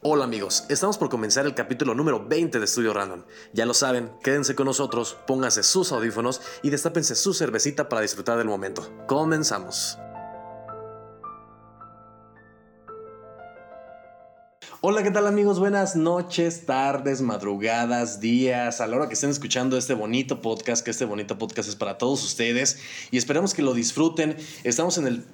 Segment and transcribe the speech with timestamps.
[0.00, 3.24] Hola amigos, estamos por comenzar el capítulo número 20 de Estudio Random.
[3.52, 8.38] Ya lo saben, quédense con nosotros, pónganse sus audífonos y destápense su cervecita para disfrutar
[8.38, 8.88] del momento.
[9.08, 9.98] Comenzamos.
[14.80, 15.58] Hola, ¿qué tal amigos?
[15.58, 20.92] Buenas noches, tardes, madrugadas, días, a la hora que estén escuchando este bonito podcast, que
[20.92, 22.78] este bonito podcast es para todos ustedes
[23.10, 24.36] y esperamos que lo disfruten.
[24.62, 25.26] Estamos en el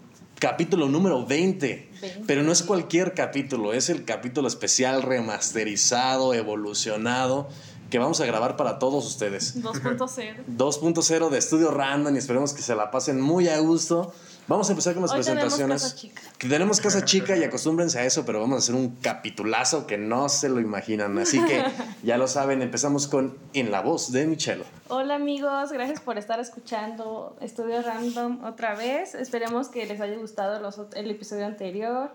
[0.44, 1.88] capítulo número 20,
[2.26, 7.48] pero no es cualquier capítulo, es el capítulo especial remasterizado, evolucionado
[7.88, 9.62] que vamos a grabar para todos ustedes.
[9.62, 10.44] 2.0.
[10.46, 14.12] 2.0 de Estudio Random y esperemos que se la pasen muy a gusto.
[14.46, 15.58] Vamos a empezar con las Hoy presentaciones.
[15.58, 16.22] tenemos casa chica.
[16.38, 20.28] Tenemos casa chica y acostúmbrense a eso, pero vamos a hacer un capitulazo que no
[20.28, 21.16] se lo imaginan.
[21.18, 21.64] Así que
[22.02, 24.64] ya lo saben, empezamos con En la voz de Michelo.
[24.88, 29.14] Hola amigos, gracias por estar escuchando Estudio Random otra vez.
[29.14, 32.10] Esperemos que les haya gustado los el episodio anterior.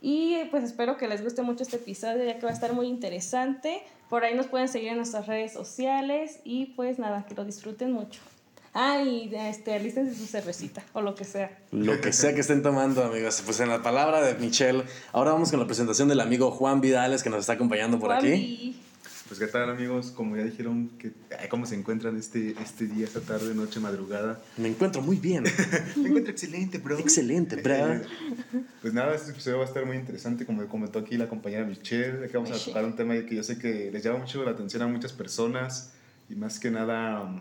[0.00, 2.86] Y pues espero que les guste mucho este episodio, ya que va a estar muy
[2.86, 3.82] interesante.
[4.08, 7.92] Por ahí nos pueden seguir en nuestras redes sociales y pues nada, que lo disfruten
[7.92, 8.20] mucho.
[8.74, 11.58] Ah, y este, alístense su cervecita o lo que sea.
[11.72, 13.42] Lo que sea que estén tomando, amigos.
[13.44, 17.22] Pues en la palabra de Michelle, ahora vamos con la presentación del amigo Juan Vidales
[17.22, 18.28] que nos está acompañando por aquí.
[18.28, 18.76] Juanvi.
[19.28, 23.06] Pues qué tal amigos, como ya dijeron, que, ay, ¿cómo se encuentran este, este día,
[23.06, 24.40] esta tarde, noche, madrugada?
[24.58, 25.44] Me encuentro muy bien.
[25.96, 26.98] Me encuentro excelente, bro.
[26.98, 27.74] Excelente, bro.
[27.94, 28.02] Eh,
[28.82, 32.24] Pues nada, este episodio va a estar muy interesante, como comentó aquí la compañera Michelle,
[32.24, 32.72] aquí vamos a Michelle.
[32.72, 35.92] tocar un tema que yo sé que les llama mucho la atención a muchas personas
[36.28, 37.40] y más que nada um,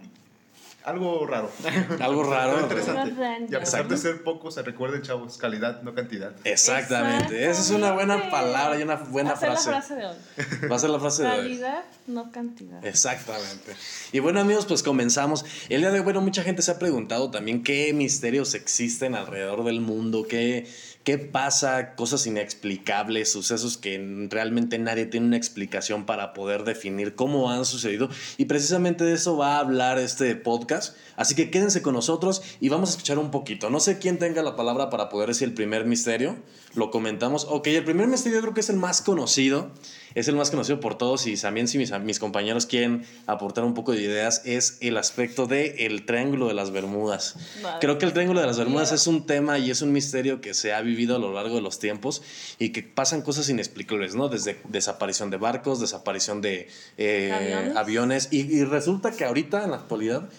[0.83, 1.51] algo raro.
[1.99, 2.51] Algo raro.
[2.53, 3.13] Algo interesante.
[3.15, 3.45] Raro.
[3.49, 6.33] Y a pesar de ser pocos, se recuerden chavos, calidad, no cantidad.
[6.43, 7.49] Exactamente.
[7.49, 9.71] Esa es una buena palabra y una buena Va a ser frase.
[9.71, 10.69] la frase de hoy.
[10.69, 11.37] Va a ser la frase de hoy.
[11.37, 12.83] Calidad, no cantidad.
[12.85, 13.75] Exactamente.
[14.11, 15.45] Y bueno amigos, pues comenzamos.
[15.69, 19.63] El día de hoy, bueno, mucha gente se ha preguntado también qué misterios existen alrededor
[19.63, 20.67] del mundo, qué,
[21.03, 27.49] qué pasa, cosas inexplicables, sucesos que realmente nadie tiene una explicación para poder definir cómo
[27.49, 28.09] han sucedido.
[28.37, 30.95] Y precisamente de eso va a hablar este podcast.
[31.15, 33.69] Así que quédense con nosotros y vamos a escuchar un poquito.
[33.69, 36.37] No sé quién tenga la palabra para poder decir el primer misterio.
[36.73, 37.45] Lo comentamos.
[37.49, 39.71] Ok, el primer misterio creo que es el más conocido
[40.15, 43.73] es el más conocido por todos y también si mis, mis compañeros quieren aportar un
[43.73, 47.35] poco de ideas, es el aspecto del el Triángulo de las Bermudas.
[47.79, 50.53] Creo que el Triángulo de las Bermudas es un tema y es un misterio que
[50.53, 52.21] se ha vivido a lo largo de los tiempos
[52.59, 54.29] y que pasan cosas inexplicables, ¿no?
[54.29, 56.67] Desde desaparición de barcos, desaparición de
[56.97, 57.77] eh, Aviones.
[57.77, 60.29] aviones y, y resulta que ahorita en la actualidad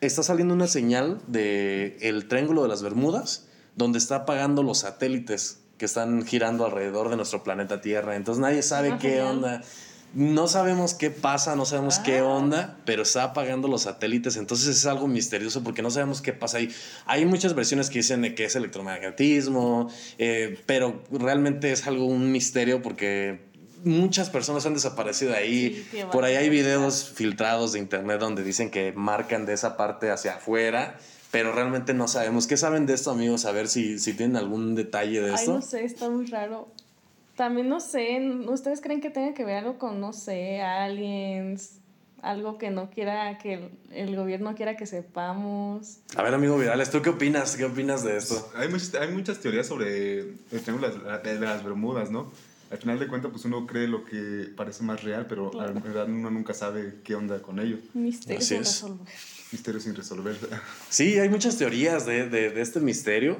[0.00, 3.46] está saliendo una señal de el Triángulo de las Bermudas
[3.76, 8.14] donde está apagando los satélites que están girando alrededor de nuestro planeta Tierra.
[8.14, 9.26] Entonces nadie sabe Ah, qué genial.
[9.26, 9.62] onda.
[10.14, 12.24] No sabemos qué pasa, no sabemos qué Ah.
[12.24, 14.36] onda, pero está apagando los satélites.
[14.36, 16.72] Entonces es algo misterioso porque no sabemos qué pasa ahí.
[17.06, 22.30] Hay muchas versiones que dicen de que es electromagnetismo, eh, pero realmente es algo un
[22.30, 23.40] misterio porque
[23.82, 25.74] muchas personas han desaparecido ahí.
[25.74, 29.76] Sí, qué Por ahí hay videos filtrados de internet donde dicen que marcan de esa
[29.76, 30.96] parte hacia afuera,
[31.32, 32.46] pero realmente no sabemos.
[32.46, 33.44] ¿Qué saben de esto, amigos?
[33.46, 35.54] A ver si, si tienen algún detalle de Ay, esto.
[35.54, 36.68] no sé, está muy raro.
[37.36, 41.78] También no sé, ¿ustedes creen que tenga que ver algo con, no sé, aliens?
[42.20, 45.98] Algo que no quiera, que el, el gobierno quiera que sepamos.
[46.14, 47.56] A ver, amigo Virales, ¿tú qué opinas?
[47.56, 48.48] ¿Qué opinas de esto?
[48.54, 52.30] Hay muchas, hay muchas teorías sobre el triángulo de las, de las Bermudas, ¿no?
[52.70, 55.74] Al final de cuentas, pues uno cree lo que parece más real, pero Claro.
[55.74, 57.78] la verdad uno nunca sabe qué onda con ello.
[57.94, 58.84] Misterio Así es.
[59.52, 60.36] Misterio sin resolver.
[60.88, 63.38] Sí, hay muchas teorías de, de- de este misterio,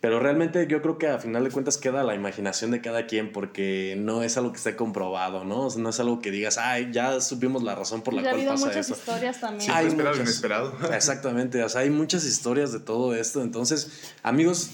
[0.00, 3.30] pero realmente yo creo que a final de cuentas queda la imaginación de cada quien
[3.32, 5.66] porque no es algo que esté comprobado, ¿no?
[5.66, 8.24] O sea, no es algo que digas, ay, ya supimos la razón por la ha
[8.24, 8.94] cual habido pasa muchas eso.
[8.98, 9.60] historias también.
[9.60, 10.28] Siempre Hay esperado lo muchas.
[10.34, 10.78] inesperado.
[10.94, 13.42] Exactamente, o sea, hay muchas historias de todo esto.
[13.42, 14.70] Entonces, amigos,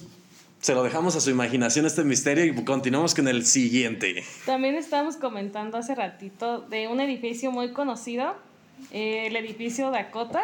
[0.60, 4.22] se lo dejamos a su imaginación este misterio y continuamos con el siguiente.
[4.46, 8.36] También estábamos comentando hace ratito de un edificio muy conocido,
[8.92, 10.42] eh, el edificio Dakota,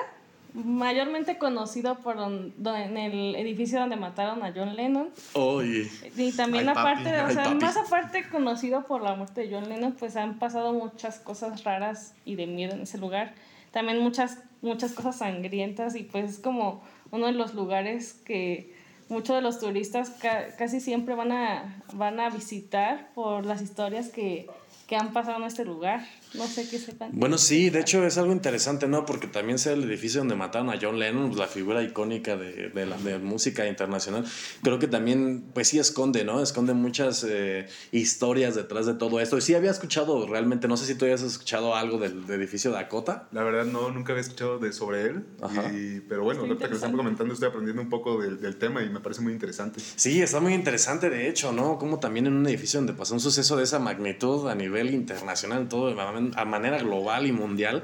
[0.54, 5.08] mayormente conocido por don- don- en el edificio donde mataron a John Lennon.
[5.34, 7.54] Oye, Y también Ay, papi, aparte, de- o ay, sea, papi.
[7.56, 12.14] más aparte conocido por la muerte de John Lennon, pues han pasado muchas cosas raras
[12.24, 13.34] y de miedo en ese lugar.
[13.70, 18.74] También muchas, muchas cosas sangrientas y pues es como uno de los lugares que
[19.08, 24.08] muchos de los turistas ca- casi siempre van a, van a visitar por las historias
[24.10, 24.48] que
[24.88, 26.04] que han pasado en este lugar.
[26.34, 27.10] No sé qué sepan.
[27.12, 29.04] Bueno, sí, de hecho es algo interesante, ¿no?
[29.04, 32.70] Porque también sea el edificio donde mataron a John Lennon, pues, la figura icónica de,
[32.70, 34.24] de la de música internacional.
[34.62, 36.42] Creo que también, pues sí esconde, ¿no?
[36.42, 39.36] Esconde muchas eh, historias detrás de todo esto.
[39.38, 42.70] Y sí había escuchado realmente, no sé si tú habías escuchado algo del, del edificio
[42.70, 43.28] Dakota.
[43.32, 45.24] La verdad, no, nunca había escuchado de, sobre él.
[45.40, 45.72] Ajá.
[45.72, 48.82] Y- pero bueno, ahorita que lo están comentando, estoy aprendiendo un poco del, del tema
[48.82, 49.80] y me parece muy interesante.
[49.96, 51.78] Sí, está muy interesante, de hecho, ¿no?
[51.78, 55.68] Como también en un edificio donde pasó un suceso de esa magnitud a nivel internacional,
[55.68, 55.90] todo
[56.36, 57.82] a manera global y mundial,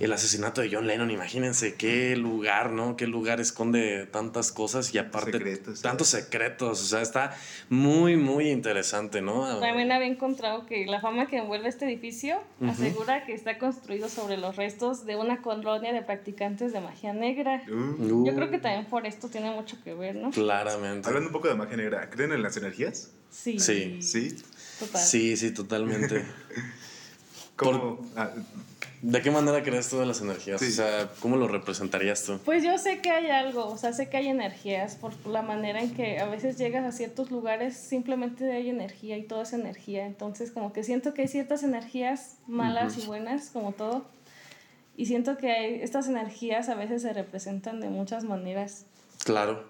[0.00, 2.96] el asesinato de John Lennon, imagínense qué lugar, ¿no?
[2.96, 7.36] Qué lugar esconde tantas cosas y aparte Secretos, tantos secretos, o sea, está
[7.68, 9.60] muy, muy interesante, ¿no?
[9.60, 14.38] También había encontrado que la fama que envuelve este edificio asegura que está construido sobre
[14.38, 17.62] los restos de una colonia de practicantes de magia negra.
[17.68, 20.30] Uh, Uh, Yo creo que también por esto tiene mucho que ver, ¿no?
[20.30, 21.06] Claramente.
[21.08, 23.10] hablando un poco de magia negra, ¿creen en las energías?
[23.28, 23.58] Sí.
[23.58, 24.00] Sí.
[24.00, 24.34] Sí.
[24.78, 25.02] Total.
[25.02, 26.24] Sí, sí, totalmente.
[27.64, 27.98] ¿Cómo?
[28.16, 28.30] Ah,
[29.02, 30.60] ¿De qué manera crees tú de las energías?
[30.60, 30.66] Sí.
[30.68, 32.38] O sea, ¿cómo lo representarías tú?
[32.44, 35.80] Pues yo sé que hay algo, o sea, sé que hay energías por la manera
[35.80, 40.04] en que a veces llegas a ciertos lugares, simplemente hay energía y todo es energía.
[40.06, 44.04] Entonces, como que siento que hay ciertas energías malas y buenas, como todo.
[44.98, 48.84] Y siento que hay- estas energías a veces se representan de muchas maneras.
[49.24, 49.64] Claro.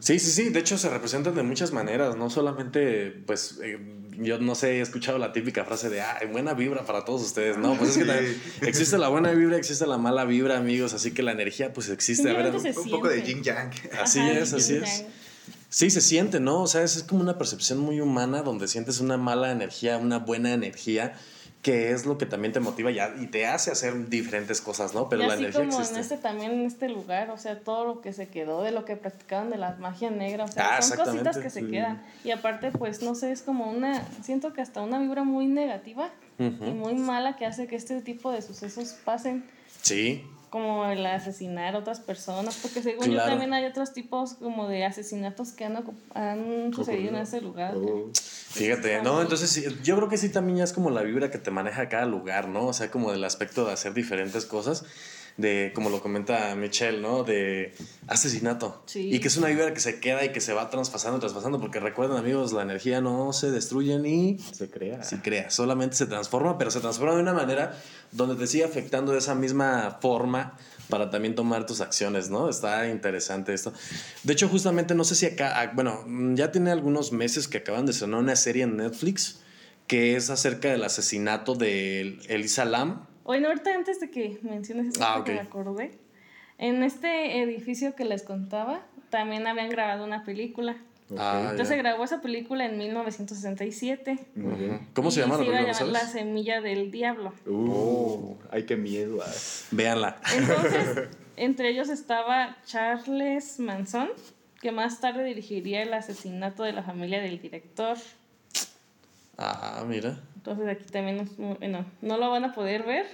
[0.00, 0.48] Sí, sí, sí.
[0.48, 2.16] De hecho, se representan de muchas maneras.
[2.16, 3.78] No solamente, pues, eh,
[4.20, 7.56] yo no sé, he escuchado la típica frase de, ay, buena vibra para todos ustedes.
[7.56, 10.92] No, pues es que también existe la buena vibra, existe la mala vibra, amigos.
[10.92, 12.30] Así que la energía, pues, existe.
[12.30, 13.70] A ver, un poco de yin yang.
[14.00, 15.04] Así Ajá, es, así es.
[15.68, 16.62] Sí, se siente, ¿no?
[16.62, 20.18] O sea, es, es como una percepción muy humana donde sientes una mala energía, una
[20.18, 21.14] buena energía,
[21.62, 25.10] que es lo que también te motiva ya y te hace hacer diferentes cosas, ¿no?
[25.10, 25.94] Pero y la así energía como existe.
[25.96, 28.86] en este también en este lugar, o sea, todo lo que se quedó de lo
[28.86, 31.66] que practicaban de la magia negra, o sea, Ah, son cositas que se sí.
[31.66, 32.02] quedan.
[32.24, 36.08] Y aparte, pues no sé, es como una, siento que hasta una vibra muy negativa
[36.38, 36.64] Ujú.
[36.64, 39.44] y muy mala que hace que este tipo de sucesos pasen,
[39.82, 43.30] Sí, como el asesinar a otras personas, porque según yo Claro.
[43.32, 45.76] también hay otros tipos como de asesinatos que han,
[46.14, 47.76] han sucedido en ese lugar.
[47.76, 48.10] Oh.
[48.52, 51.52] Fíjate, no, entonces yo creo que sí también ya es como la vibra que te
[51.52, 52.66] maneja cada lugar, ¿no?
[52.66, 54.84] O sea, como del aspecto de hacer diferentes cosas,
[55.36, 57.22] de, como lo comenta Michelle, ¿no?
[57.22, 57.72] De
[58.08, 58.82] asesinato.
[58.86, 59.14] Sí.
[59.14, 61.78] Y que es una vibra que se queda y que se va traspasando, traspasando, porque
[61.78, 65.04] recuerden amigos, la energía no se destruye ni Se crea.
[65.04, 67.78] se crea, solamente se transforma, pero se transforma de una manera
[68.10, 70.58] donde te sigue afectando de esa misma forma
[70.90, 72.50] para también tomar tus acciones, ¿no?
[72.50, 73.72] Está interesante esto.
[74.24, 77.58] De hecho, justamente no sé si acá, ah, bueno, mm, ya tiene algunos meses que
[77.58, 79.40] acaban de sonar una serie en Netflix
[79.86, 83.06] que es acerca del asesinato de Elisa Lam.
[83.24, 85.98] Bueno, ahorita antes de que menciones eso, Ah, que me acordé,
[86.58, 90.76] en este edificio que les contaba, también habían grabado una película.
[91.18, 91.74] Ah, Entonces ya.
[91.74, 94.18] se grabó esa película en 1967.
[94.36, 94.74] Muy bien.
[94.74, 94.84] Ujú.
[94.94, 97.32] ¿Cómo se llama la iba a película, llamar La semilla del diablo.
[97.46, 99.18] Uh, ay, qué miedo.
[99.24, 99.30] ah.
[99.72, 100.20] Véanla.
[100.36, 104.08] Entonces, entre ellos estaba Charles Manson,
[104.60, 107.96] que más tarde dirigiría el asesinato de la familia del director.
[109.38, 110.20] Ah, mira.
[110.36, 113.06] Entonces aquí también, nos- bueno, no lo van a poder ver.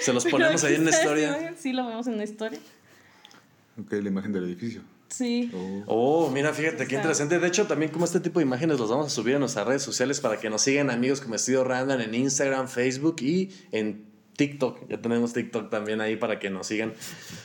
[0.00, 1.54] Se los ponemos ahí en la historia.
[1.58, 2.58] Sí, lo vemos en la historia.
[3.80, 4.80] Ok, la imagen del edificio.
[5.08, 5.50] Sí.
[5.86, 6.26] Oh.
[6.26, 7.38] Oh, mira, fíjate qué interesante.
[7.38, 9.82] De hecho, también como este tipo de imágenes los vamos a subir a nuestras redes
[9.82, 14.06] sociales para que nos sigan amigos como Estudio Random en Instagram, Facebook y en
[14.36, 14.86] TikTok.
[14.88, 16.92] Ya tenemos TikTok también ahí para que nos sigan.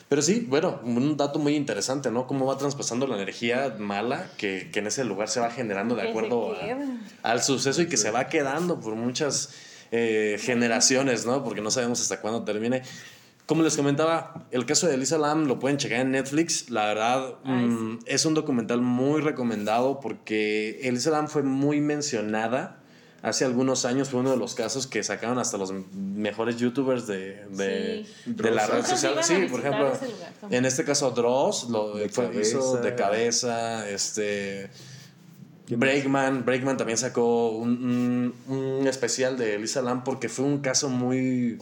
[0.09, 2.27] Pero sí, bueno, un dato muy interesante, ¿no?
[2.27, 6.03] Cómo va traspasando la energía mala que, que en ese lugar se va generando de
[6.09, 6.53] acuerdo
[7.23, 9.49] a- al suceso y que se va quedando por muchas
[9.91, 11.43] eh, generaciones, ¿no?
[11.43, 12.81] Porque no sabemos hasta cuándo termine.
[13.45, 16.69] Como les comentaba, el caso de Elisa Lam lo pueden checar en Netflix.
[16.69, 22.79] La verdad, Ay, mm, es un documental muy recomendado porque Elisa Lam fue muy mencionada.
[23.21, 27.45] Hace algunos años fue uno de los casos que sacaron hasta los mejores youtubers de,
[27.51, 28.33] de, Sí.
[28.33, 29.15] de la red social.
[29.23, 29.91] Sí, por ejemplo,
[30.49, 33.47] en este caso Dross lo De fue- hizo de cabeza.
[33.47, 33.89] cabeza.
[33.89, 34.69] Este,
[35.69, 40.89] Breakman, Breakman también sacó un, un- un especial de Elisa Lam porque fue un caso
[40.89, 41.57] muy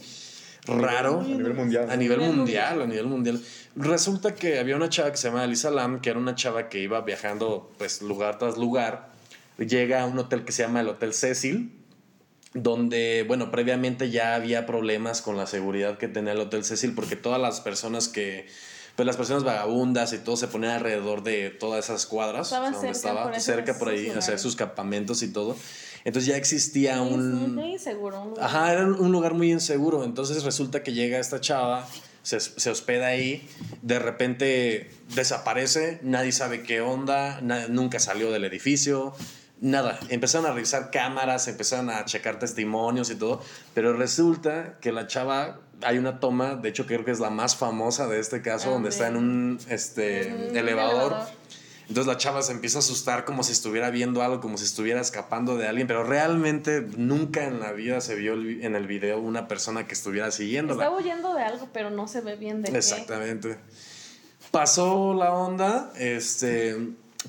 [0.66, 1.90] raro A nivel mundial.
[1.90, 3.40] a nivel mundial, a nivel mundial.
[3.74, 6.78] Resulta que había una chava que se llama Elisa Lam, que era una chava que
[6.80, 9.10] iba viajando pues lugar tras lugar.
[9.58, 11.72] Llega a un hotel que se llama el Hotel Cecil,
[12.54, 17.16] donde, bueno, previamente ya había problemas con la seguridad que tenía el Hotel Cecil, porque
[17.16, 18.46] todas las personas que,
[18.96, 22.80] pues las personas vagabundas y todo se ponían alrededor de todas esas cuadras, Estaban o
[22.80, 25.56] sea, donde cerca, estaba, por cerca por ahí, hacer sus campamentos y todo.
[26.04, 27.54] Entonces ya existía Muy- un...
[27.54, 28.20] Muy inseguro.
[28.22, 28.44] un lugar.
[28.44, 30.04] Ajá, era un lugar muy inseguro.
[30.04, 31.86] Entonces resulta que llega esta chava,
[32.22, 33.48] se, se hospeda ahí,
[33.82, 39.14] de repente desaparece, nadie sabe qué onda, na- nunca salió del edificio.
[39.60, 43.40] Nada, empezaron a revisar cámaras, empezaron a checar testimonios y todo,
[43.74, 47.54] pero resulta que la chava, hay una toma, de hecho creo que es la más
[47.54, 50.22] famosa de este caso, Ah, donde de- está en un este,
[50.58, 51.12] elevador.
[51.12, 51.26] elevador.
[51.92, 54.98] Entonces la chava se empieza a asustar como si estuviera viendo algo, como si estuviera
[54.98, 59.46] escapando de alguien, pero realmente nunca en la vida se vio en el video una
[59.46, 60.84] persona que estuviera siguiéndola.
[60.84, 62.78] Está huyendo de algo, pero no se ve bien de qué.
[62.78, 63.58] Exactamente.
[64.50, 66.78] Pasó la onda, este,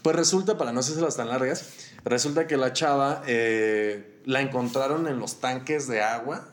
[0.02, 1.66] pues resulta, para no hacerlas tan largas,
[2.06, 6.48] resulta que la chava eh, la encontraron en los tanques de agua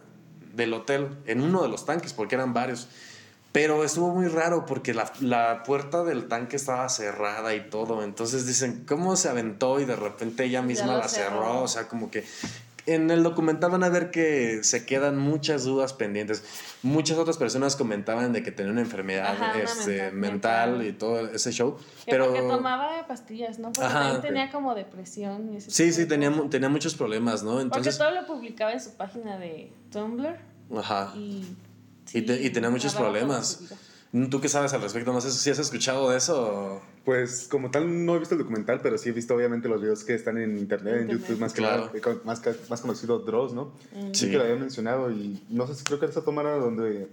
[0.57, 2.89] del hotel, en uno de los tanques, porque eran varios.
[3.53, 8.05] Pero estuvo muy raro porque la, la puerta del tanque estaba cerrada y todo.
[8.05, 11.31] Entonces dicen, ¿cómo se aventó y de repente ella misma la cerró?
[11.41, 11.63] cerró.
[11.63, 12.25] O sea, como que
[12.87, 16.45] en el documental van a ver que se quedan muchas dudas pendientes.
[16.83, 21.29] Muchas otras personas comentaban de que tenía una enfermedad Ajá, este, mental- mental, y todo
[21.29, 21.77] ese show.
[22.05, 23.73] Que Pero porque tomaba pastillas, ¿no?
[23.73, 27.51] Porque Ajá, también tenía como depresión y ese sí, sí, tenía, tenía muchos problemas, ¿no?
[27.51, 30.37] Porque Entonces, todo lo publicaba en su página de Tumblr
[30.79, 31.13] ajá.
[31.17, 31.57] y...
[32.13, 33.61] Y te- y tenía muchos problemas.
[33.61, 33.77] vida.
[34.29, 35.13] ¿Tú qué sabes al respecto?
[35.13, 36.83] No sé si has escuchado de eso.
[37.05, 40.03] Pues como tal no he visto el documental, pero sí he visto obviamente los videos
[40.03, 41.21] que están en internet, en Internet.
[41.29, 41.87] YouTube, más que Claro.
[41.87, 43.67] nada, eh, con- más, más conocido Dross, ¿no?
[43.95, 44.13] Mm.
[44.13, 44.25] Sí.
[44.27, 44.31] Sí.
[44.31, 47.09] que lo había mencionado y no sé si creo que esa toma era donde...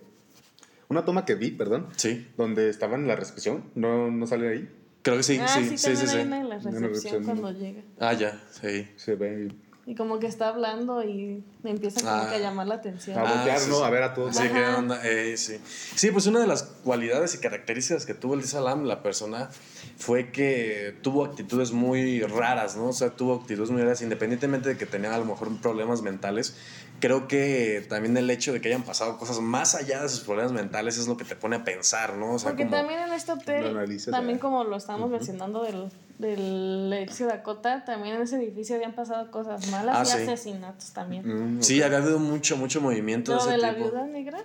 [0.89, 4.69] Una toma que vi, perdón, Sí, donde estaba en la recepción, no, no sale ahí,
[5.03, 6.17] creo que sí, ah, sí, sí, sí, sí, sí.
[6.19, 7.23] en la recepción.
[7.25, 7.81] cuando llega.
[7.99, 8.87] Ah, ya, sí.
[8.95, 9.51] se ve
[9.89, 12.27] Y como que está hablando y le empieza como Ah.
[12.29, 13.17] que a llamar la atención.
[13.17, 13.77] a Ah, voltear, sí, ¿no?
[13.77, 13.83] sí.
[13.83, 14.35] A ver a todos.
[14.35, 14.53] Sí, Ajá.
[14.53, 15.59] qué onda, eh, sí.
[15.95, 19.49] Sí, pues una de las cualidades y características que tuvo el Salam, la persona,
[19.97, 22.87] fue que tuvo actitudes muy raras, ¿no?
[22.89, 26.57] O sea, tuvo actitudes muy raras, independientemente de que tenía a lo mejor problemas mentales.
[26.99, 30.51] Creo que también el hecho de que hayan pasado cosas más allá de sus problemas
[30.51, 32.33] mentales es lo que te pone a pensar, ¿no?
[32.33, 32.75] O sea, Porque como...
[32.75, 33.73] también en este hotel,
[34.11, 39.29] también como lo estamos mencionando del, del edificio Dakota, también en ese edificio habían pasado
[39.31, 40.23] cosas malas Ah, y sí.
[40.31, 41.57] asesinatos también.
[41.57, 43.85] Mm, Sí, había habido mucho, mucho movimiento de ese de la tipo.
[43.89, 44.43] viuda negra.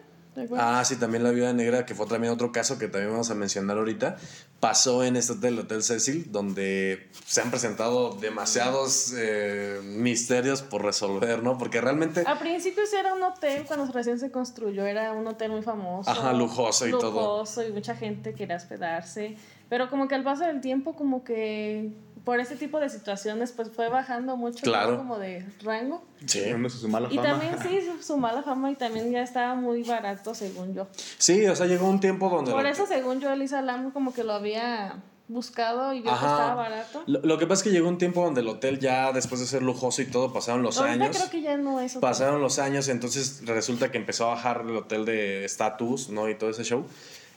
[0.56, 3.34] Ah, sí, también la viuda negra, que fue también otro caso que también vamos a
[3.34, 4.16] mencionar ahorita,
[4.60, 10.82] pasó en este hotel, el Hotel Cecil, donde se han presentado demasiados eh, misterios por
[10.86, 11.58] resolver, ¿no?
[11.58, 12.24] Porque realmente...
[12.26, 16.08] A principios era un hotel, cuando recién se construyó, era un hotel muy famoso.
[16.10, 17.10] Ajá, lujoso y todo.
[17.10, 19.36] Lujoso y mucha gente quería hospedarse.
[19.72, 21.92] Pero como que al paso del tiempo, como que
[22.24, 24.98] por ese tipo de situaciones, pues fue bajando mucho Claro.
[24.98, 26.04] como de rango.
[26.26, 26.42] Sí.
[26.68, 27.28] Su mala Y fama.
[27.30, 30.88] también sí, su, su mala fama y también ya estaba muy barato, según yo.
[31.16, 32.52] Sí, o sea, llegó un tiempo donde...
[32.52, 34.96] Por eso, según yo, Elisa Lam como que lo había
[35.28, 36.20] buscado y vio Ajá.
[36.26, 37.02] que estaba barato.
[37.06, 39.46] Lo, lo que pasa es que llegó un tiempo donde el hotel ya, después de
[39.46, 41.16] ser lujoso y todo, pasaron los Ahorita años.
[41.16, 42.02] creo que ya no es hotel.
[42.02, 46.28] Pasaron los años, entonces resulta que empezó a bajar el hotel de estatus, ¿no?
[46.28, 46.84] Y todo ese show.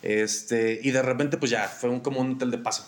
[0.05, 2.85] Este, y de repente, pues ya, fue un, como un hotel de paso.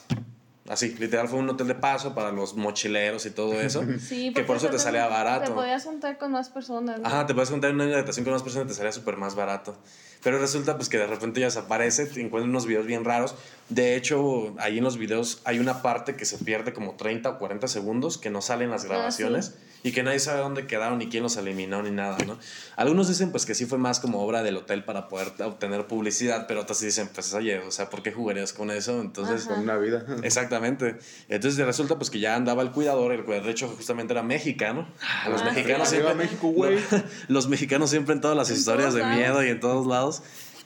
[0.70, 3.84] Así, literal, fue un hotel de paso para los mochileros y todo eso.
[4.00, 5.56] Sí, que por eso te salía Te barato.
[5.56, 7.00] podías juntar con más personas.
[7.00, 7.08] ¿no?
[7.08, 9.34] Ajá, te puedes juntar en una habitación con más personas y te salía súper más
[9.34, 9.76] barato.
[10.24, 13.36] Pero resulta pues que de repente ya desaparece, te encuentras unos videos bien raros.
[13.70, 17.38] De hecho, ahí en los videos hay una parte que se pierde como 30 o
[17.38, 21.22] 40 segundos que no salen las grabaciones y que nadie sabe dónde quedaron ni quién
[21.24, 22.38] los eliminó ni nada, ¿no?
[22.78, 26.48] Algunos dicen pues que sí fue más como obra del hotel para poder obtener publicidad,
[26.48, 29.02] pero otros dicen pues oye, o sea, ¿por qué jugarías con eso?
[29.02, 29.46] Entonces...
[29.46, 30.06] Con una vida.
[30.24, 30.98] Exactamente.
[31.30, 34.88] Entonces resulta pues que ya andaba el cuidador, el cuidador de hecho justamente era mexicano.
[35.02, 36.16] Ah, Los Ah, mexicanos sí, siempre...
[36.16, 36.80] México, güey.
[37.28, 40.17] Los mexicanos siempre en todas las En historias de miedo y en todos lados.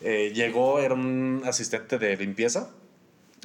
[0.02, 2.70] Eh, llegó, era un asistente de limpieza,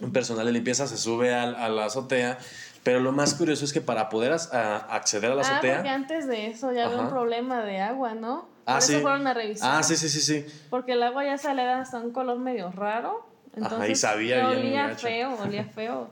[0.02, 2.38] un personal de limpieza, se sube al- a, la azotea,
[2.82, 5.74] pero lo más curioso es que para poder a- acceder a la Ah, azotea...
[5.76, 7.10] porque antes de eso ya había un Ajá.
[7.14, 8.48] problema de agua, ¿no?
[8.64, 8.92] Ah, Por sí.
[8.94, 9.78] eso fueron a revisar.
[9.78, 10.46] Ah, sí, sí, sí, sí.
[10.70, 13.26] Porque el agua ya salía hasta un color medio raro.
[13.52, 16.10] Ajá, Entonces, y sabía bien olía feo, olía feo.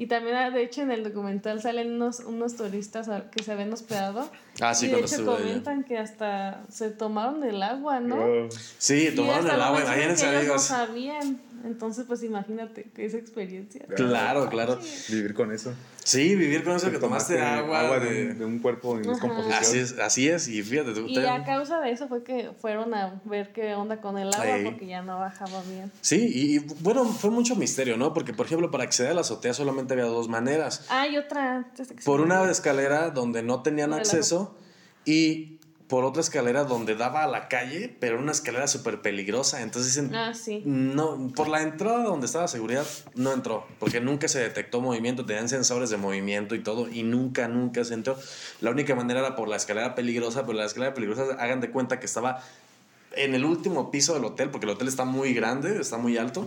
[0.00, 3.72] Y también, ah, de hecho, en el documental salen unos, unos turistas que se habían
[3.72, 4.30] hospedado.
[4.60, 5.42] Ah, sí, y de hecho estuve allá.
[5.42, 8.14] comentan que hasta se tomaron el agua, ¿no?
[8.14, 8.48] Oh.
[8.78, 10.54] Sí, Y tomaron hasta el agua, imagínense, amigos.
[10.54, 11.40] no sabían.
[11.64, 13.84] Entonces, pues imagínate que esa experiencia.
[13.96, 14.78] Claro, claro.
[15.08, 15.72] Vivir con eso.
[16.04, 17.98] Sí, vivir con eso que tomaste agua.
[17.98, 19.10] de, de- un- de un cuerpo en Ajá.
[19.10, 19.58] descomposición.
[19.60, 21.04] Así es, así es, y fíjate tú.
[21.06, 24.32] Y te- a causa de eso fue que fueron a ver qué onda con el
[24.32, 25.92] agua porque ya no bajaba bien.
[26.00, 28.14] Sí, y, y, bueno, fue mucho misterio, ¿no?
[28.14, 30.86] Porque, por ejemplo, para acceder a la azotea solamente había dos maneras.
[30.88, 31.66] Ah, y otra.
[32.04, 34.56] Por una escalera donde no tenían acceso
[35.04, 35.57] y
[35.88, 39.62] por otra escalera donde daba a la calle, pero una escalera súper peligrosa.
[39.62, 40.62] Entonces dicen, Ah, sí.
[40.66, 45.48] no, por la entrada donde estaba seguridad no entró, porque nunca se detectó movimiento, tenían
[45.48, 48.18] sensores de movimiento y todo, y nunca, nunca se entró.
[48.60, 51.98] La única manera era por la escalera peligrosa, pero la escalera peligrosa, hagan de cuenta
[51.98, 52.42] que estaba
[53.16, 56.46] en el último piso del hotel, porque el hotel está muy grande, está muy alto.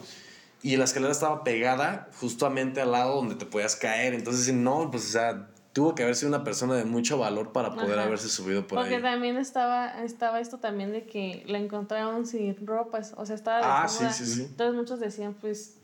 [0.63, 4.13] Y la escalera estaba pegada justamente al lado donde te podías caer.
[4.13, 7.73] Entonces, no, pues, o sea, tuvo que haber sido una persona de mucho valor para
[7.75, 8.07] poder Ajá.
[8.07, 9.01] haberse subido por Porque ahí.
[9.01, 13.83] también estaba, estaba esto también de que la encontraron sin ropas, o sea, estaba Ah,
[13.83, 14.11] desnuda.
[14.11, 14.41] sí, sí, sí.
[14.49, 15.77] Entonces muchos decían, pues,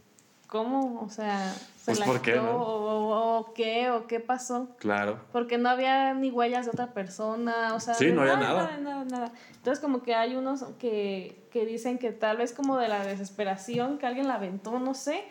[0.47, 1.01] ¿cómo?
[1.01, 2.43] O sea, ¿se Pues, la ¿por qué, quitó?
[2.43, 2.55] no?
[2.57, 3.89] o, o- o qué?
[3.91, 4.69] ¿O qué pasó?
[4.77, 5.19] Claro.
[5.31, 8.77] Porque no había ni huellas de otra persona, o sea, Sí, no había nada, nada.
[8.77, 9.31] nada, nada.
[9.55, 13.97] Entonces como que hay unos que, que dicen que tal vez como de la desesperación,
[13.99, 15.23] que alguien la aventó, no sé.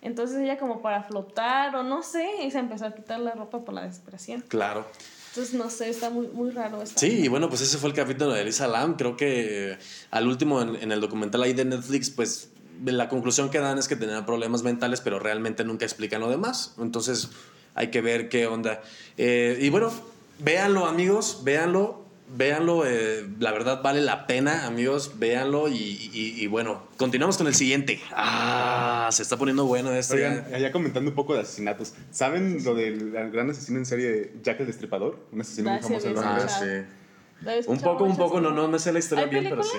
[0.00, 3.64] Entonces ella como para flotar o no sé, y se empezó a quitar la ropa
[3.64, 4.42] por la desesperación.
[4.48, 4.86] Claro.
[5.30, 6.98] Entonces no sé, está muy, muy raro esto.
[6.98, 8.96] Sí, y bueno, pues ese fue el capítulo de Elisa Lam.
[8.96, 9.78] Creo que eh,
[10.10, 12.50] al último en, en el documental ahí de Netflix, pues
[12.84, 16.74] la conclusión que dan es que tenía problemas mentales, pero realmente nunca explican lo demás.
[16.78, 17.30] Entonces
[17.74, 18.80] hay que ver qué onda.
[19.16, 19.92] Eh, y bueno,
[20.38, 22.04] véanlo amigos, véanlo.
[22.30, 25.74] Véanlo, eh, la verdad vale la pena, amigos, véanlo y,
[26.12, 28.00] y- y bueno, continuamos con el siguiente.
[28.12, 30.14] Ah, se está poniendo bueno este.
[30.16, 31.94] Oigan, ya comentando un poco de asesinatos.
[32.10, 35.18] ¿Saben lo del gran asesino en serie Jack el Destripador?
[35.32, 37.64] Un asesino muy famoso Ah, sí.
[37.66, 39.78] Un poco, un poco, no, no me sé la historia ¿Hay bien, pero sí.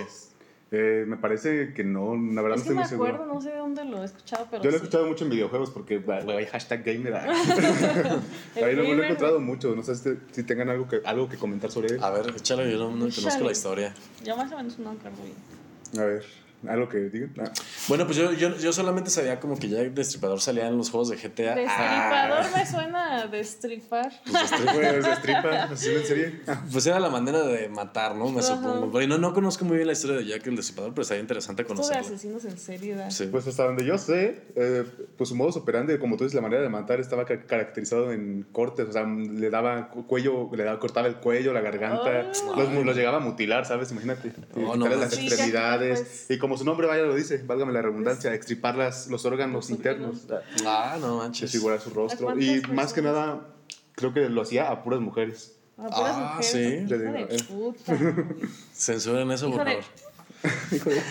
[0.72, 3.14] Eh, me parece que no, la verdad Es no que estoy me muy seguro.
[3.16, 4.84] acuerdo, no sé de dónde lo he escuchado, pero Yo lo he sí.
[4.86, 7.16] escuchado mucho en videojuegos porque, güey, hashtag gamer.
[7.16, 7.26] ah.
[8.56, 9.76] Ahí lo, lo he encontrado mucho.
[9.76, 12.04] No sé si, si tengan algo que, algo que comentar sobre él.
[12.04, 13.94] A ver, échale, yo no, no conozco la historia.
[14.24, 16.04] Yo más o menos no acuerdo bien.
[16.04, 16.24] A ver,
[16.68, 17.34] algo que digan.
[17.40, 17.52] Ah.
[17.88, 21.10] Bueno, pues yo, yo, yo solamente sabía como que Jack Destripador salía en los juegos
[21.10, 21.56] de GTA.
[21.56, 24.12] Destripador Ah, me suena a destripar.
[24.24, 26.42] pues, destri- destripa, asesino en serie.
[26.48, 28.30] Ah, pues era la manera de matar, ¿no?
[28.32, 28.56] Me Ajá.
[28.56, 28.92] supongo.
[28.92, 31.62] Pero no, no conozco muy bien la historia de Jack el Destripador, pero estaría interesante
[31.62, 32.08] Esto de conocerlo.
[32.08, 33.12] asesinos en serie.
[33.12, 33.28] Sí.
[33.32, 34.84] Pues hasta donde yo sé, eh,
[35.18, 38.46] pues su modus operandi, como tú dices, la manera de matar estaba ca- caracterizado en
[38.52, 42.56] cortes, o sea, le daba cu- cuello, le daba, cortaba el cuello, la garganta, Oh.
[42.56, 43.92] los, los llegaba a mutilar, ¿sabes?
[43.92, 44.32] Imagínate.
[44.56, 46.00] Oh, no las extremidades.
[46.00, 46.26] Ya, pues.
[46.30, 49.70] Y como su nombre vaya lo dice, válgame la redundancia, extripar las, los órganos Los
[49.70, 50.26] internos,
[50.66, 51.52] Ah, no manches.
[51.52, 52.40] desfigurar su rostro.
[52.40, 53.48] Y más que nada,
[53.96, 55.56] creo que lo hacía a puras mujeres.
[55.78, 56.52] A puras Ah, mujeres.
[56.52, 56.60] sí.
[56.60, 57.44] Hijo Le digo, de eh.
[57.48, 57.98] puta.
[58.74, 59.82] Censuren eso, por Híjole.
[59.82, 60.10] favor.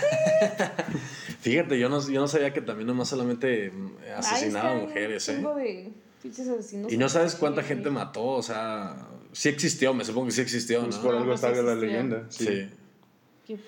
[1.41, 4.81] Fíjate, yo no, yo no sabía que también nomás solamente mm, asesinaba Ay, es a
[4.81, 5.37] que mujeres, ¿eh?
[5.37, 5.93] de
[6.23, 8.97] pinches asesinos Y no sabes cuánta gente mató, o sea,
[9.33, 11.03] sí existió, me supongo que sí existió, Pues ¿no?
[11.03, 12.25] por No, algo no está sé la leyenda.
[12.29, 12.47] Sí.
[12.47, 12.71] Sí.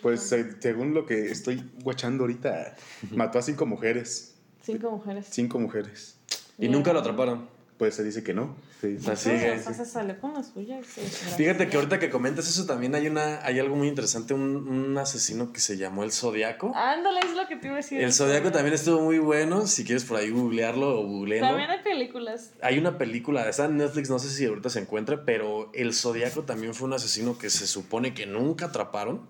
[0.03, 2.77] Pues eh, según lo que estoy guachando ahorita,
[3.11, 4.35] mató a cinco mujeres.
[4.63, 5.27] Cinco mujeres.
[5.31, 6.17] Cinco mujeres.
[6.59, 7.49] Y nunca lo atraparon.
[7.79, 8.57] Pues se dice que no.
[8.83, 8.99] Sí.
[8.99, 10.81] O sea, Sí, se con la suya.
[10.85, 11.01] sí,
[11.39, 14.99] Fíjate que ahorita que comentas eso también hay una hay algo muy interesante, un, un
[14.99, 16.73] asesino que se llamó el Zodiaco.
[16.75, 18.03] Ándale, es lo que te iba a decir.
[18.03, 21.49] El Zodiaco también estuvo muy bueno, si quieres por ahí googlearlo o googlearlo.
[21.49, 22.51] También hay películas.
[22.61, 26.43] Hay una película, está en Netflix, no sé si ahorita se encuentre, pero el Zodiaco
[26.43, 29.23] también fue un asesino que se supone que nunca atraparon,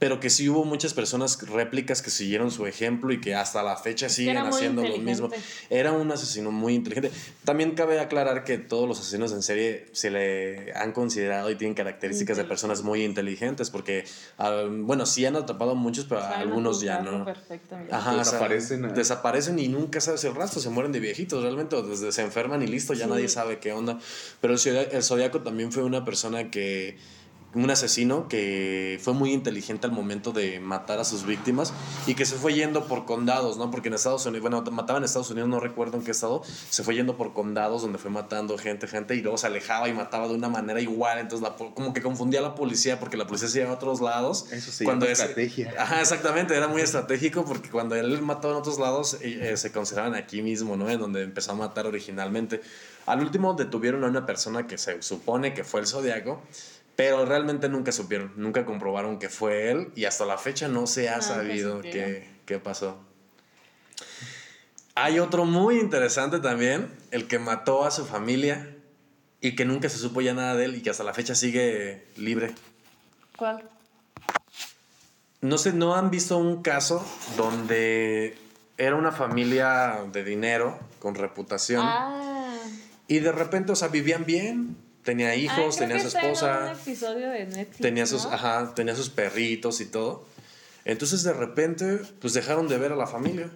[0.00, 3.76] pero que sí hubo muchas personas réplicas que siguieron su ejemplo y que hasta la
[3.76, 5.28] fecha siguen haciendo lo mismo.
[5.68, 7.12] Era un asesino muy inteligente.
[7.44, 11.74] También cabe aclarar que todos los asesinos en serie se le han considerado y tienen
[11.74, 14.06] características de personas muy inteligentes, porque,
[14.38, 17.26] bueno, sí han atrapado a muchos, pero Saben algunos ya no.
[17.26, 17.94] Perfectamente.
[17.94, 18.88] Ajá, o sea, Desaparecen, ah.
[18.88, 22.62] desaparecen y nunca sabes el rastro, se mueren de viejitos realmente, o desde se enferman
[22.62, 23.10] y listo, ya Sí.
[23.10, 23.98] nadie sabe qué onda.
[24.40, 26.96] Pero el, el Zodiaco también fue una persona que,
[27.52, 31.72] un asesino que fue muy inteligente al momento de matar a sus víctimas
[32.06, 33.70] y que se fue yendo por condados, ¿no?
[33.72, 36.84] Porque en Estados Unidos, bueno, mataba en Estados Unidos, no recuerdo en qué estado, se
[36.84, 40.28] fue yendo por condados donde fue matando gente, gente y luego se alejaba y mataba
[40.28, 43.48] de una manera igual, entonces la como que confundía a la policía porque la policía
[43.48, 44.46] se iba a otros lados.
[44.52, 45.74] Eso se cuando ese- estrategia.
[45.76, 49.72] Ajá, exactamente, era muy estratégico porque cuando él mató en otros lados eh, eh, se
[49.72, 50.88] consideraban aquí mismo, ¿no?
[50.88, 52.60] En donde empezó a matar originalmente.
[53.06, 56.40] Al último detuvieron a una persona que se supone que fue el Zodiaco,
[56.96, 61.08] pero realmente nunca supieron, nunca comprobaron que fue él y hasta la fecha no se
[61.08, 62.98] ha sabido qué, qué pasó.
[64.94, 68.76] Hay otro muy interesante también, el que mató a su familia
[69.40, 72.06] y que nunca se supo ya nada de él y que hasta la fecha sigue
[72.16, 72.52] libre.
[73.36, 73.68] ¿Cuál?
[75.40, 77.02] No sé, ¿no han visto un caso
[77.38, 78.36] donde
[78.76, 82.52] era una familia de dinero, con reputación, Ah.
[83.08, 87.30] y de repente, o sea, vivían bien, tenía hijos, creo tenía su esposa, un episodio
[87.30, 88.32] de Netflix, tenía sus, ¿no?
[88.32, 90.26] ajá, tenía sus perritos y todo.
[90.84, 93.50] Entonces, de repente, pues dejaron de ver a la familia.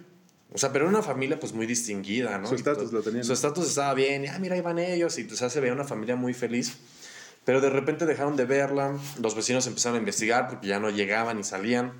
[0.53, 2.47] O sea, pero era una familia pues muy distinguida, ¿no?
[2.47, 3.25] Su Y estatus lo tenían.
[3.25, 5.73] Su estatus estaba bien, y, ah, mira, ahí van ellos, y o sea, se veía
[5.73, 6.77] una familia muy feliz.
[7.43, 11.39] Pero de repente dejaron de verla, los vecinos empezaron a investigar porque ya no llegaban
[11.39, 11.93] y salían.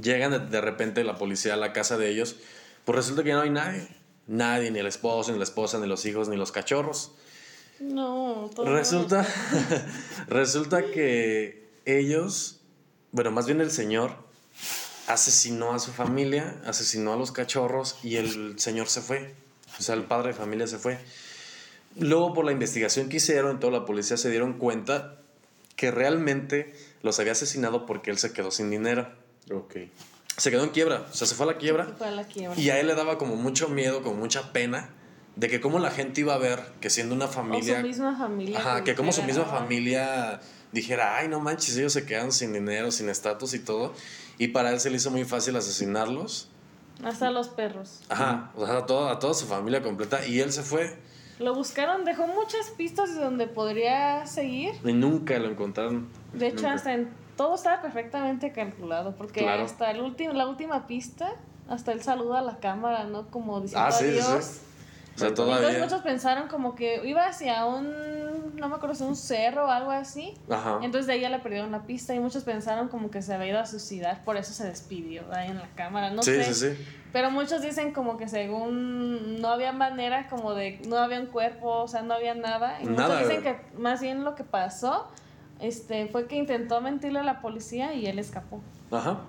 [0.00, 2.36] Llegan de, de repente la policía a la casa de ellos,
[2.84, 3.88] pues resulta que no hay nadie.
[4.26, 7.12] Nadie, ni el esposo, ni la esposa, ni los hijos, ni los cachorros.
[7.80, 9.26] No, todo Resulta,
[10.28, 12.60] resulta que ellos,
[13.12, 14.12] bueno, más bien el señor,
[15.06, 19.34] asesinó a su familia, asesinó a los cachorros y el señor se fue.
[19.78, 20.98] O sea, el padre de familia se fue.
[21.98, 25.16] Luego, por la investigación que hicieron, toda la policía se dieron cuenta
[25.76, 29.08] que realmente los había asesinado porque él se quedó sin dinero.
[29.52, 29.76] Ok.
[30.36, 31.86] Se quedó en quiebra, o sea, se fue a la quiebra.
[31.86, 32.58] Se fue a la quiebra.
[32.60, 34.90] Y a él le daba como mucho miedo, como mucha pena
[35.36, 37.80] de que cómo la gente iba a ver que siendo una O familia...
[37.80, 38.58] su misma familia.
[38.58, 40.40] Ajá, que como su misma familia
[40.72, 43.92] dijera, ay, no manches, ellos se quedan sin dinero, sin estatus y todo.
[44.38, 46.48] Y para él se le hizo muy fácil asesinarlos.
[47.04, 48.00] Hasta los perros.
[48.08, 50.26] Ajá, o sea, a, todo- a toda su familia completa.
[50.26, 50.96] Y él se fue
[51.38, 54.72] Lo buscaron, dejó muchas pistas de donde podría seguir.
[54.84, 56.08] y nunca lo encontraron.
[56.32, 56.72] De hecho, Nunca.
[56.72, 59.14] hasta en, todo estaba perfectamente calculado.
[59.16, 59.64] Porque Claro.
[59.64, 61.34] hasta el último, la última pista,
[61.68, 63.26] hasta él saluda a la cámara, ¿no?
[63.30, 64.44] Como diciendo Ah, sí, sí, adiós.
[64.44, 64.60] sí.
[65.16, 69.16] O sea, Entonces muchos pensaron como que iba hacia un, no me acuerdo si un
[69.16, 70.34] cerro o algo así.
[70.50, 70.78] Ajá.
[70.82, 73.48] Entonces de ahí ya le perdieron la pista y muchos pensaron como que se había
[73.48, 76.52] ido a suicidar, por eso se despidió ahí en la cámara, no sí, sé.
[76.52, 76.86] sí, sí.
[77.14, 81.84] Pero muchos dicen como que según no había manera como de, no había un cuerpo,
[81.84, 82.78] o sea, no había nada.
[82.82, 83.14] Y Nada.
[83.14, 85.08] muchos dicen que más bien lo que pasó
[85.60, 88.60] este, fue que intentó mentirle a la policía y él escapó.
[88.90, 89.20] Ajá.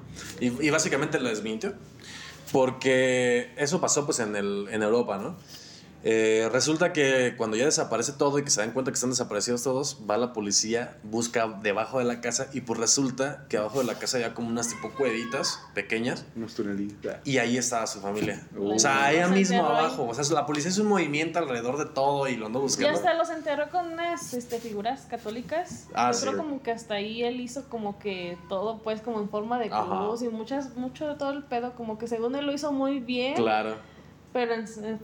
[0.42, 1.74] Y, y básicamente lo desmintió.
[2.52, 5.36] Porque eso pasó pues en, el, en Europa, ¿no?
[6.04, 9.64] Eh, resulta que cuando ya desaparece todo y que se dan cuenta que están desaparecidos
[9.64, 13.86] todos, va la policía, busca debajo de la casa y pues resulta que abajo de
[13.86, 17.14] la casa había como unas tipo cuevitas pequeñas Unos tunelitos.
[17.24, 18.48] y ahí estaba su familia.
[18.58, 18.74] Oh.
[18.78, 20.08] O sea, Los mismo abajo.
[20.08, 22.92] O sea, la policía es un movimiento alrededor de todo y lo ando Y buscando.
[22.98, 25.88] hasta los enterró con unas este, figuras católicas.
[25.96, 26.38] Ah, Yo creo sí.
[26.38, 29.86] como que hasta ahí él hizo como que todo pues como en forma de Ajá.
[30.06, 33.00] cruz y muchas, mucho de todo el pedo, como que según él lo hizo muy
[33.00, 33.76] bien, Claro.
[34.34, 34.54] Pero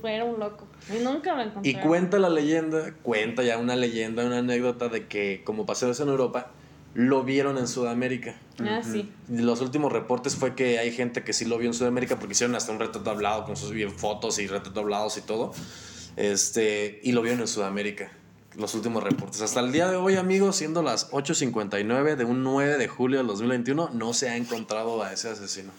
[0.03, 0.67] era un loco.
[0.89, 1.87] Y nunca lo Y encontraron.
[1.87, 6.09] cuenta la leyenda, cuenta ya una leyenda, una anécdota de que como pasó eso en
[6.09, 6.51] Europa,
[6.93, 8.35] lo vieron en Sudamérica.
[8.59, 9.11] Ah, sí.
[9.29, 12.33] Y Los últimos reportes fue que hay gente que sí lo vio en Sudamérica porque
[12.33, 15.53] hicieron hasta un retrato hablado con sus bien fotos y retrato hablados y todo.
[16.15, 18.11] Este, y lo vieron en Sudamérica.
[18.55, 19.41] Los últimos reportes.
[19.41, 23.25] Hasta el día de hoy, amigos, siendo las 8.59 de un 9 de julio del
[23.25, 25.71] 2021, no se ha encontrado a ese asesino.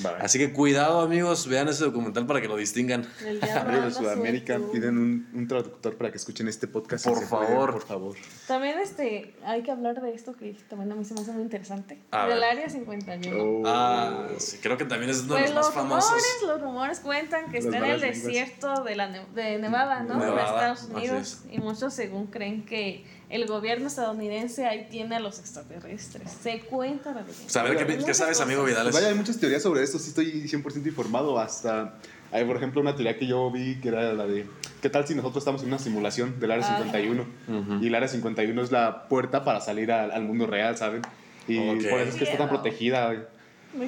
[0.00, 0.18] Vale.
[0.20, 3.06] Así que cuidado, amigos, vean ese documental para que lo distingan.
[3.24, 3.40] El
[3.84, 7.04] de Sudamérica, piden un, un traductor para que escuchen este podcast.
[7.06, 7.72] Por favor.
[7.72, 8.16] por favor.
[8.46, 11.42] También este, hay que hablar de esto que también a mí se me hace muy
[11.42, 11.98] interesante.
[12.10, 12.50] A del ver.
[12.50, 13.36] área 51.
[13.42, 13.62] Oh.
[13.66, 16.10] Ah, sí, creo que también es uno de Pues los los más famosos.
[16.10, 20.02] rumores, los rumores cuentan que Las está en el desierto de, la Ne- de Nevada,
[20.02, 20.14] ¿no?
[20.18, 21.38] Nevada, de Estados Unidos.
[21.50, 26.30] Y muchos según creen que el gobierno estadounidense ahí tiene a los extraterrestres.
[26.42, 27.60] Se cuenta la leyenda.
[27.60, 28.82] A ver, ¿qué, qué sabes, amigo cosas.
[28.82, 31.38] Pues vaya, hay muchas teorías sobre esto, sí estoy 100% informado.
[31.38, 31.94] Hasta
[32.32, 34.46] hay, por ejemplo, una teoría que yo vi que era la de:
[34.80, 36.78] ¿qué tal si nosotros estamos en una simulación del área Ah.
[36.78, 37.22] 51?
[37.48, 37.84] Ujú.
[37.84, 41.02] Y el área 51 es la puerta para salir al, al mundo real, ¿saben?
[41.46, 43.28] Y por eso es que está tan protegida.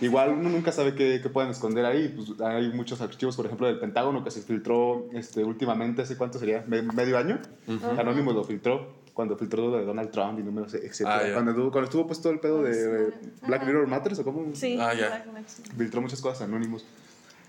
[0.01, 2.09] Igual uno nunca sabe qué, qué pueden esconder ahí.
[2.09, 6.39] Pues hay muchos archivos, por ejemplo, del Pentágono que se filtró este, últimamente, ¿hace cuánto
[6.39, 6.65] sería?
[6.67, 7.41] ¿Me- ¿Medio año?
[7.67, 7.87] Ujú.
[7.99, 11.03] Anonymous lo filtró cuando filtró lo de Donald Trump y números, etc.
[11.07, 11.33] Ah, ya.
[11.35, 13.13] cuando, estuvo, cuando estuvo pues todo el pedo de eh,
[13.47, 13.65] Black.
[13.67, 14.93] Mirror Matters o cómo Sí, Ah,
[15.33, 15.61] Max.
[15.77, 16.85] filtró muchas cosas Anonymous.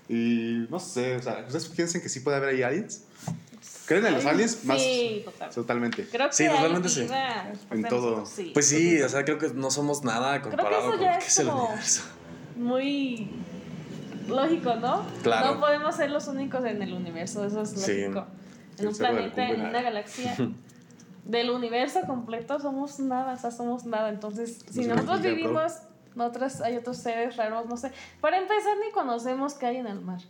[0.08, 3.04] Y no sé, o sea, ¿ustedes piensan que sí puede haber ahí aliens?
[3.86, 4.64] ¿Creen en los aliens?
[4.64, 5.50] Más Sí, total.
[5.50, 6.06] totalmente.
[6.10, 7.06] Creo que Sí, totalmente sí.
[7.70, 8.26] En todo.
[8.26, 8.50] sí.
[8.52, 11.12] Pues sí, o sea, creo que no somos nada Creo que comparado eso con ya
[11.14, 12.02] lo que es es el universo.
[12.62, 13.28] Muy
[14.28, 15.04] lógico, ¿no?
[15.22, 15.54] Claro.
[15.54, 18.26] No podemos ser los únicos en el universo, eso es lógico.
[18.76, 20.36] Sí, En un planeta, en una galaxia.
[21.24, 24.08] Del universo completo somos nada, o sea, somos nada.
[24.08, 25.74] Entonces, si nosotros vivimos,
[26.16, 27.92] nosotros hay otros seres raros, no sé.
[28.20, 30.20] Para empezar, ni conocemos qué hay en el mar.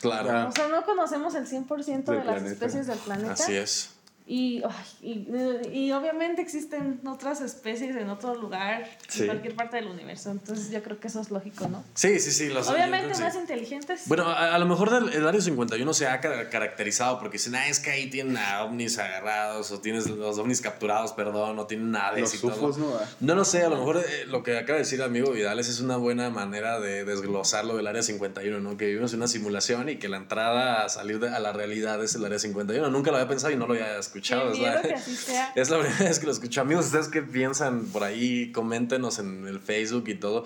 [0.00, 0.48] Claro.
[0.48, 2.50] O sea, no conocemos el 100% de Del las planeta.
[2.52, 3.32] especies del planeta.
[3.32, 3.94] así es.
[4.32, 4.62] Y,
[5.02, 5.26] y,
[5.72, 9.22] y obviamente existen otras especies en otro lugar, Sí.
[9.22, 10.30] en cualquier parte del universo.
[10.30, 11.82] Entonces yo creo que eso es lógico, ¿no?
[11.94, 12.48] Sí, sí, sí.
[12.48, 13.40] Los, Obviamente más sí.
[13.40, 14.02] inteligentes.
[14.06, 17.56] Bueno, a, a lo mejor del, el área 51 se ha ca- caracterizado porque dicen,
[17.56, 21.66] ah, es que ahí tienen a ovnis agarrados, o tienes los ovnis capturados, perdón, o
[21.66, 22.78] tienen naves Los y todo.
[22.78, 22.98] ¿no?
[23.18, 25.80] No lo sé, a lo mejor eh, lo que acaba de decir amigo Vidales es
[25.80, 28.76] una buena manera de desglosar lo del área 51, ¿no?
[28.76, 32.00] Que vivimos en una simulación y que la entrada a salir de- a la realidad
[32.04, 32.88] es el área 51.
[32.90, 34.19] Nunca lo había pensado y no lo había escuchado.
[34.22, 35.52] Qué es la- miedo que así sea.
[35.54, 36.60] es la primera vez que lo escucho.
[36.60, 38.52] Amigos, ¿ustedes qué piensan por ahí?
[38.52, 40.44] Coméntenos en el Facebook y todo.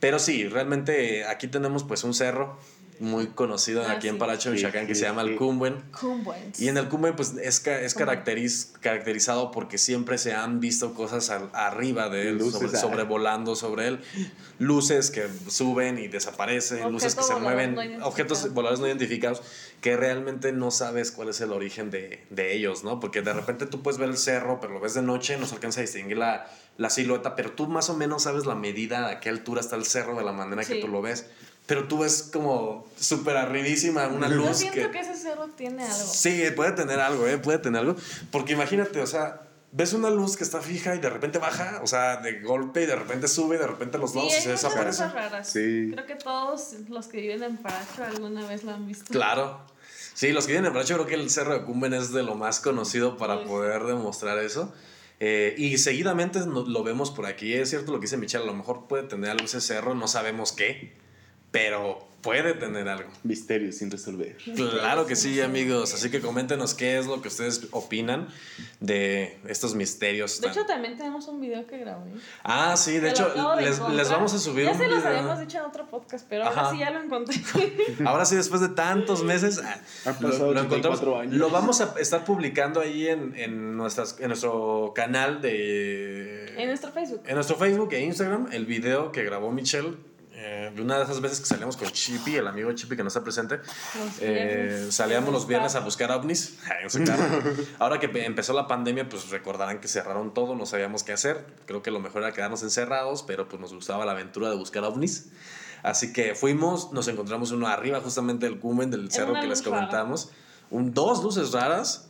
[0.00, 2.58] Pero sí, realmente aquí tenemos pues un cerro
[3.00, 4.18] muy conocido Ah, aquí en.
[4.18, 5.30] Paracho, Sí, Michoacán, que sí, se llama sí.
[5.30, 5.82] el Cumbuen.
[6.58, 11.30] Y en el Cumben, pues es, es caracteriz- caracterizado porque siempre se han visto cosas
[11.30, 12.80] al- arriba de él, Luces, sobre- ah.
[12.80, 14.00] sobrevolando sobre él.
[14.58, 19.42] Luces que suben y desaparecen, Objeto luces que se mueven, no objetos voladores no identificados,
[19.80, 23.00] que realmente no sabes cuál es el origen de, de ellos, ¿no?
[23.00, 25.54] Porque de repente tú puedes ver el cerro, pero lo ves de noche, no se
[25.54, 29.20] alcanza a distinguir la, la silueta, pero tú más o menos sabes la medida, a
[29.20, 30.80] qué altura está el cerro de la manera que Sí.
[30.82, 31.26] tú lo ves.
[31.70, 34.98] Pero tú ves como súper arribísima una Yo luz siento que...
[34.98, 35.94] ese cerro tiene algo.
[36.12, 37.38] Sí, puede tener algo, ¿eh?
[37.38, 37.94] Puede tener algo.
[38.32, 41.86] Porque imagínate, o sea, ves una luz que está fija y de repente baja, o
[41.86, 44.48] sea, de golpe y de repente sube, de repente los Sí, lados hay y se
[44.48, 45.02] muchas desaparece.
[45.04, 45.48] cosas raras.
[45.48, 45.90] Sí.
[45.92, 49.04] Creo que todos los que viven en Paracho alguna vez lo han visto.
[49.12, 49.60] Claro.
[50.12, 52.34] Sí, los que vienen en Bracho, creo que el Cerro de Cumben es de lo
[52.34, 53.44] más conocido para Sí.
[53.46, 54.74] poder demostrar eso.
[55.20, 57.54] Eh, y seguidamente lo vemos por aquí.
[57.54, 60.08] Es cierto lo que dice Michelle, a lo mejor puede tener algo ese cerro, no
[60.08, 60.98] sabemos qué,
[61.50, 63.08] pero puede tener algo.
[63.22, 64.36] Misterios sin resolver.
[64.54, 65.94] Claro que sí, amigos.
[65.94, 68.28] Así que coméntenos qué es lo que ustedes opinan
[68.80, 70.38] de estos misterios.
[70.38, 72.10] De tan- hecho, también tenemos un video que grabé.
[72.44, 74.88] ah, sí, de hecho, lo acabo de les, les vamos a subir Ya un se
[74.88, 76.60] los habíamos dicho en otro podcast, pero Ajá.
[76.60, 77.36] ahora sí ya lo encontré.
[78.04, 79.80] Ahora sí, después de tantos meses, ah,
[80.20, 81.34] lo, pasado lo 84 años.
[81.36, 86.54] Lo vamos a estar publicando ahí en, en, nuestras, en nuestro canal de...
[86.56, 87.22] en nuestro Facebook.
[87.26, 89.96] En nuestro Facebook e Instagram, el video que grabó Michelle,
[90.42, 93.22] eh, una de esas veces que salíamos con Chippy, el amigo Chippy que no está
[93.22, 93.60] presente,
[94.20, 96.58] eh, salíamos los viernes a buscar ovnis.
[97.78, 101.44] Ahora que pe- empezó la pandemia, pues recordarán que cerraron todo, no sabíamos qué hacer.
[101.66, 104.82] Creo que lo mejor era quedarnos encerrados, pero pues nos gustaba la aventura de buscar
[104.84, 105.28] ovnis.
[105.82, 110.30] Así que fuimos, nos encontramos uno arriba justamente del cumen del cerro que les comentamos.
[110.70, 112.06] Un, dos luces raras.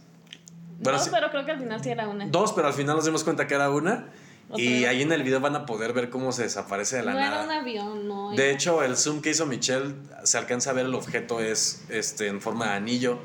[0.80, 2.26] Bueno, no, sí- pero creo que al final sí era una.
[2.26, 4.08] Dos, pero al final nos dimos cuenta que era una.
[4.56, 7.20] Y ahí en el video van a poder ver cómo se desaparece de la no
[7.20, 7.36] nada.
[7.36, 8.30] era un avión, no.
[8.30, 11.82] De era- hecho, el zoom que hizo Michelle, se alcanza a ver el objeto es
[11.88, 13.18] este, en forma de anillo.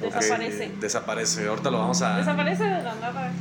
[0.00, 0.64] Desaparece.
[0.66, 1.46] Eh, desaparece.
[1.48, 3.32] Ahorita lo vamos a, Desaparece de la nada.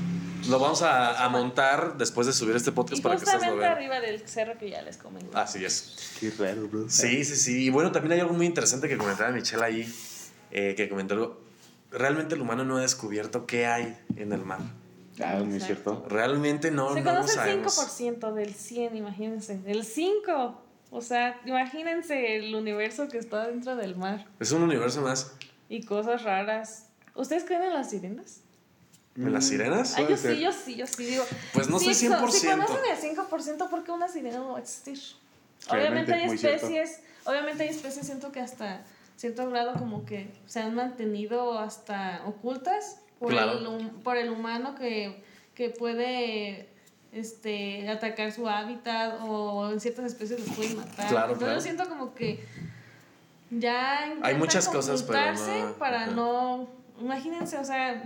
[0.50, 3.50] lo vamos a, a montar después de subir este podcast Y para que ustedes lo
[3.50, 3.78] justamente vean.
[3.78, 5.38] arriba del cerro que ya les comenté.
[5.38, 6.14] Así es.
[6.20, 6.86] Qué raro, bro.
[6.88, 7.66] Sí, sí, sí.
[7.66, 9.94] Y bueno, también hay algo muy interesante que comentaba Michelle ahí,
[10.52, 11.42] eh, que comentó algo.
[11.92, 14.60] Realmente el humano no ha descubierto qué hay en el mar.
[15.24, 15.66] Ah, muy Exacto.
[15.96, 16.06] cierto.
[16.10, 18.00] Realmente no, Se no conoce el sabemos.
[18.00, 19.60] 5% del 100, imagínense.
[19.66, 20.62] El 5.
[20.92, 24.26] O sea, imagínense el universo que está dentro del mar.
[24.40, 25.34] Es un universo más.
[25.70, 26.88] Y cosas raras.
[27.16, 28.42] ¿Ustedes creen en las sirenas?
[29.16, 29.96] ¿En las sirenas?
[29.96, 30.36] Puede yo ser.
[30.36, 31.24] sí, yo sí, yo sí digo.
[31.54, 32.32] Pues no sí, soy so- 100%.
[32.32, 35.00] Si conocen el 5%, ¿por qué una sirena no va a existir?
[35.70, 36.68] Realmente, Obviamente hay muy cierto.
[36.68, 38.86] especies, obviamente hay especies, siento que hasta
[39.18, 43.54] cierto grado como que se han mantenido hasta ocultas por, Claro.
[43.78, 45.24] el, por el humano que,
[45.56, 46.70] que puede
[47.12, 51.08] este, atacar su hábitat o en ciertas especies los pueden matar.
[51.10, 51.54] Claro, Entonces claro.
[51.56, 52.44] yo siento como que
[53.50, 56.68] ya intentan muchas cosas, pero ocultarse no- para no...
[57.00, 58.04] Imagínense, o sea,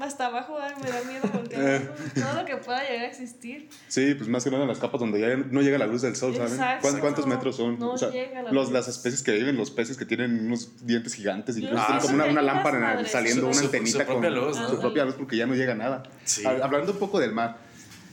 [0.00, 1.88] hasta abajo ay, me da miedo porque Eh.
[2.14, 3.68] todo lo que pueda llegar a existir.
[3.88, 6.16] Sí, pues más que nada en las capas donde ya no llega la luz del
[6.16, 6.52] sol, ¿saben?
[6.52, 6.88] Exacto.
[6.88, 7.78] ¿Cuán- ¿Cuántos metros son?
[7.78, 8.72] No O sea, llega la los, luz.
[8.72, 12.14] las especies que viven, los peces que tienen unos dientes gigantes, incluso Ah, tienen como
[12.14, 13.10] una, una lámpara madres.
[13.10, 14.80] saliendo, Su- una su- antenita su propia con luz, su ¿no?
[14.80, 16.02] propia luz porque ya no llega nada.
[16.24, 16.44] Sí.
[16.44, 17.58] Ha- Hablando un poco del mar,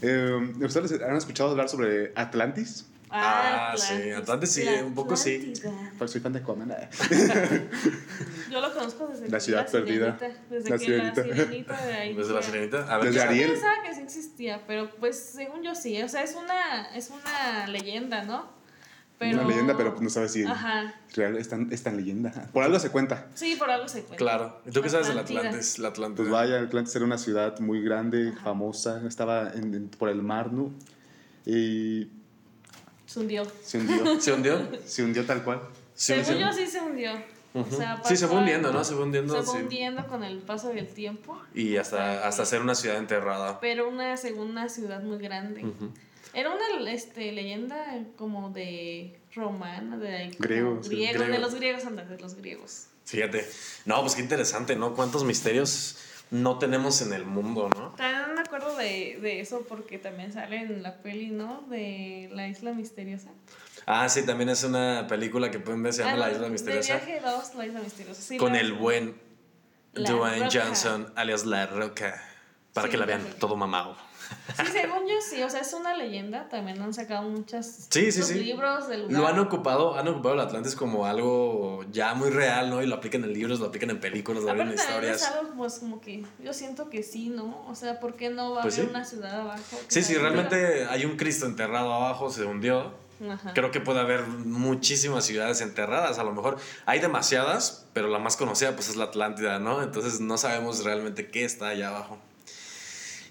[0.02, 2.86] eh, ¿ustedes han escuchado hablar sobre Atlantis?
[3.13, 5.54] Ah, sí, Atlantis sí, un poco sí.
[5.97, 6.71] Pues soy fan de Conan.
[6.71, 6.89] eh.
[8.50, 10.17] Yo lo conozco desde La que ciudad la perdida.
[10.17, 11.21] sirenita, Desde La que sirenita.
[11.26, 12.13] la sirenita de ahí.
[12.15, 12.93] Desde la sirenita.
[12.93, 13.47] A ver, Desde ¿qué- Ariel.
[13.47, 16.02] Yo pensaba que sí existía, pero pues según yo sí.
[16.02, 18.50] O sea, es una, es una leyenda, ¿no?
[19.19, 19.38] Pero...
[19.39, 20.95] Una leyenda, pero pues no sabes si Ajá.
[21.13, 22.32] real es tan, es tan leyenda.
[22.54, 23.28] Por algo se cuenta.
[23.36, 24.15] Sí, por algo se cuenta.
[24.17, 24.62] Claro.
[24.65, 25.19] ¿Y tú qué sabes del.
[25.19, 25.78] Atlantis?
[25.78, 26.17] La Atlántida.
[26.24, 30.52] Pues vaya, Atlantis era una ciudad muy grande, famosa, estaba en- en- por el mar,
[30.52, 30.74] ¿no?
[31.45, 32.06] Y
[33.12, 33.43] Se hundió.
[33.63, 34.21] se hundió.
[34.21, 34.69] ¿Se hundió?
[34.86, 35.62] se hundió tal cual.
[35.93, 37.12] Según yo sí se hundió.
[37.54, 38.84] O sea, Sí, se fue hundiendo, ¿no?
[38.86, 39.63] Se fue hundiendo, Se fue sí.
[39.63, 41.38] hundiendo con el paso del tiempo.
[41.54, 43.60] Y hasta, hasta ser una ciudad enterrada.
[43.60, 45.65] Pero una segunda ciudad muy grande.
[46.34, 50.38] Era una este, leyenda como de romana, de sí.
[50.39, 51.24] griego, Griego.
[51.26, 52.88] de los griegos, antes de los griegos.
[53.04, 53.45] Fíjate.
[53.86, 54.95] No, pues qué interesante, ¿no?
[54.95, 55.97] Cuántos misterios
[56.32, 57.89] no tenemos en el mundo, ¿no?
[57.91, 61.62] También me acuerdo de, de eso porque también sale en la peli, ¿no?
[61.70, 63.30] De la isla misteriosa.
[63.86, 66.50] Ah, sí, también es una película que pueden ver, se llama Ah, La Isla De
[66.52, 66.96] Misteriosa.
[66.98, 68.22] viaje 2, la isla misteriosa.
[68.22, 69.15] Sí, Con el buen
[69.94, 70.48] Dwayne.
[70.52, 72.24] Johnson, alias La Roca.
[72.74, 73.36] Para Sí, que la vean Roca.
[73.40, 73.96] todo mamado.
[74.56, 76.48] Sí, según yo sí, o sea, es una leyenda.
[76.48, 79.20] También han sacado muchas Sí, sí, libros del lugar.
[79.22, 82.82] Lo han ocupado, han ocupado el Atlantis como algo ya muy real, ¿no?
[82.82, 85.36] Y lo aplican en libros, lo aplican en películas, lo aplican en también es historias.
[85.38, 87.66] algo pues como que yo siento que sí, ¿no?
[87.68, 88.90] O sea, ¿por qué no va a Pues haber sí.
[88.96, 89.78] una ciudad abajo?
[89.90, 92.94] Sí, sí, realmente hay un Cristo enterrado abajo, se hundió.
[93.30, 93.54] Ajá.
[93.54, 98.38] Creo que puede haber muchísimas ciudades enterradas, a lo mejor hay demasiadas, pero la más
[98.38, 99.84] conocida pues es la Atlántida, ¿no?
[99.84, 102.18] Entonces no sabemos realmente qué está allá abajo.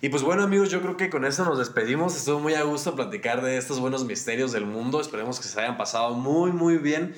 [0.03, 2.17] Y pues bueno amigos, yo creo que con esto nos despedimos.
[2.17, 4.99] Estuvo muy a gusto platicar de estos buenos misterios del mundo.
[4.99, 7.15] Esperemos que se hayan pasado muy muy bien.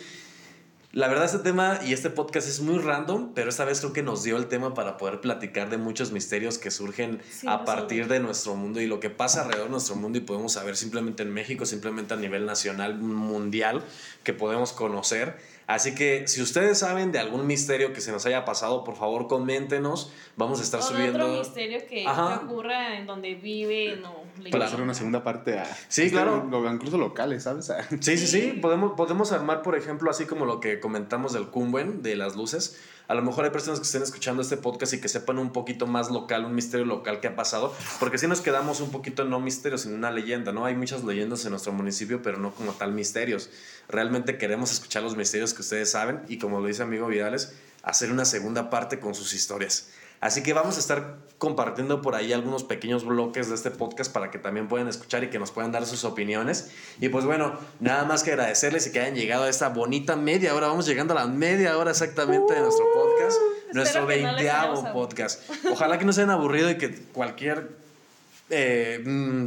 [0.90, 4.03] La verdad, este tema y este podcast es muy random, pero esta vez creo que
[4.03, 8.09] nos dio el tema para poder platicar de muchos misterios que surgen Sí, a partir
[8.09, 11.23] de nuestro mundo y lo que pasa alrededor de nuestro mundo y podemos saber simplemente
[11.23, 13.83] en México, simplemente a nivel nacional, mundial,
[14.25, 15.38] que podemos conocer.
[15.66, 19.29] Así que si ustedes saben de algún misterio que se nos haya pasado, por favor
[19.29, 20.12] coméntenos.
[20.37, 21.25] Vamos a estar o de subiendo...
[21.27, 22.42] otro misterio que, Ajá.
[22.44, 24.64] ocurra en donde viven o Para Claro.
[24.64, 25.64] hacer una segunda parte a.
[25.88, 26.46] Sí, claro.
[26.51, 27.70] lo- incluso locales, ¿sabes?
[27.70, 28.40] A- Sí, sí, sí.
[28.40, 28.53] Sí.
[28.61, 32.81] Podemos, podemos armar, por ejemplo, así como lo que comentamos del Kumbuen, de las luces.
[33.09, 35.87] A lo mejor hay personas que estén escuchando este podcast y que sepan un poquito
[35.87, 37.75] más local, un misterio local que ha pasado.
[38.01, 40.65] Porque si nos quedamos un poquito no misterios, sino una leyenda, ¿no?
[40.65, 43.51] Hay muchas leyendas en nuestro municipio, pero no como tal misterios.
[43.88, 48.12] Realmente queremos escuchar los misterios que ustedes saben y como lo dice amigo Vidales, hacer
[48.12, 49.88] una segunda parte con sus historias.
[50.23, 54.31] Así que vamos a estar compartiendo por ahí algunos pequeños bloques de este podcast para
[54.31, 56.71] que también puedan escuchar y que nos puedan dar sus opiniones.
[57.01, 60.55] Y pues bueno, nada más que agradecerles y que hayan llegado a esta bonita media
[60.55, 60.69] hora.
[60.69, 63.37] Vamos llegando a la media hora exactamente de nuestro podcast.
[63.73, 64.93] Nuestro Uh, no veinteavo aburrido.
[64.93, 65.51] podcast.
[65.73, 67.71] Ojalá que no se hayan aburrido y que cualquier
[68.49, 69.47] eh, mm,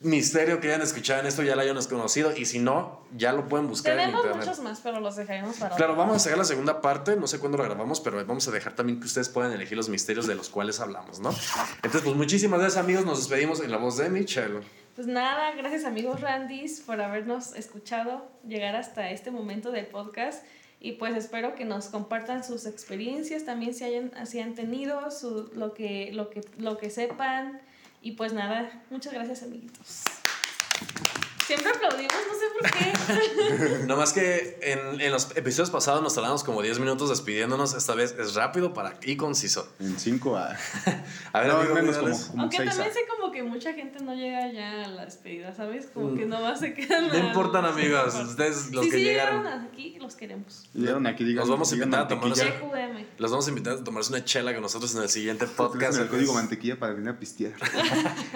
[0.00, 2.36] misterio que hayan escuchado en esto ya lo hayan conocido.
[2.36, 4.46] Y si no, ya lo pueden buscar en Tenemos internet.
[4.46, 7.38] muchos más, pero los dejaremos para Claro, vamos a sacar la segunda parte, no sé
[7.38, 10.34] cuándo la grabamos, pero vamos a dejar también que ustedes puedan elegir los misterios de
[10.34, 11.30] los cuales hablamos, ¿no?
[11.76, 14.60] Entonces, pues muchísimas gracias amigos, nos despedimos en la voz de Michelle.
[14.94, 20.44] Pues nada, gracias amigos Randys por habernos escuchado llegar hasta este momento del podcast
[20.80, 25.50] y pues espero que nos compartan sus experiencias, también si hayan, si han tenido su,
[25.54, 27.60] lo, que, lo, que, lo que sepan
[28.00, 30.04] y pues nada, muchas gracias amiguitos.
[31.48, 33.84] Siempre aplaudimos, no sé por qué.
[33.86, 37.94] No más que en, en los episodios pasados nos tardamos como 10 minutos despidiéndonos, esta
[37.94, 39.66] vez es rápido para, y conciso.
[39.80, 40.50] En 5 a.
[41.32, 43.98] A ver, No, amigo, menos como, como Aunque 6 también sé como que mucha gente
[44.04, 45.86] no llega ya a la despedida, ¿sabes?
[45.94, 46.28] Como que Mm.
[46.28, 49.44] nomás se quedan No al- importan amigos, ustedes los sí, que sí llegaron.
[49.44, 50.68] llegaron aquí, los queremos.
[50.74, 51.40] Llegaron aquí, digan.
[51.42, 52.28] Nos vamos a invitar a tomar.
[53.16, 55.98] Los vamos a invitar a tomarse una chela con nosotros en el siguiente podcast.
[55.98, 57.54] el código mantequilla para venir a pistear.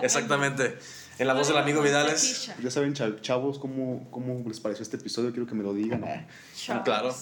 [0.03, 0.79] Exactamente.
[1.19, 2.51] En la voz del amigo Vidales.
[2.63, 5.31] Ya saben, cha- chavos, ¿cómo, cómo les pareció este episodio.
[5.31, 6.03] Quiero que me lo digan.
[6.05, 6.27] Ah.
[6.57, 6.85] Chavos.
[6.85, 7.15] Claro.